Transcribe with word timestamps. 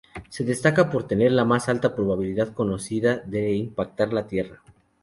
Se 0.29 0.43
destaca 0.43 0.89
por 0.89 1.03
tener 1.07 1.31
la 1.31 1.45
más 1.45 1.69
alta 1.69 1.93
probabilidad 1.93 2.53
conocida 2.55 3.17
de 3.19 3.53
impactar 3.53 4.13
la 4.13 4.25
Tierra. 4.25 4.63